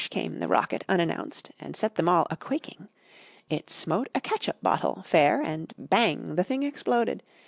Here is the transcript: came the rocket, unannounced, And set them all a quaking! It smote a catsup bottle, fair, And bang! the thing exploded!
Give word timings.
came 0.09 0.39
the 0.39 0.47
rocket, 0.47 0.83
unannounced, 0.89 1.51
And 1.59 1.75
set 1.75 1.93
them 1.93 2.09
all 2.09 2.25
a 2.31 2.35
quaking! 2.35 2.87
It 3.51 3.69
smote 3.69 4.09
a 4.15 4.19
catsup 4.19 4.59
bottle, 4.63 5.03
fair, 5.05 5.43
And 5.43 5.71
bang! 5.77 6.37
the 6.37 6.43
thing 6.43 6.63
exploded! 6.63 7.21